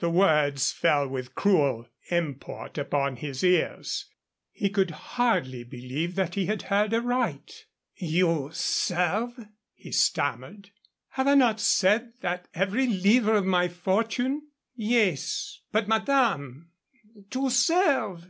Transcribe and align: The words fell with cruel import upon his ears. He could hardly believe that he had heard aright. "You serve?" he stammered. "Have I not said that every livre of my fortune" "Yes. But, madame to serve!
The 0.00 0.10
words 0.10 0.70
fell 0.70 1.08
with 1.08 1.34
cruel 1.34 1.88
import 2.10 2.76
upon 2.76 3.16
his 3.16 3.42
ears. 3.42 4.04
He 4.50 4.68
could 4.68 4.90
hardly 4.90 5.64
believe 5.64 6.14
that 6.14 6.34
he 6.34 6.44
had 6.44 6.64
heard 6.64 6.92
aright. 6.92 7.64
"You 7.94 8.50
serve?" 8.52 9.46
he 9.74 9.90
stammered. 9.90 10.72
"Have 11.12 11.26
I 11.26 11.36
not 11.36 11.58
said 11.58 12.12
that 12.20 12.48
every 12.52 12.86
livre 12.86 13.32
of 13.34 13.46
my 13.46 13.68
fortune" 13.68 14.42
"Yes. 14.74 15.62
But, 15.72 15.88
madame 15.88 16.68
to 17.30 17.48
serve! 17.48 18.28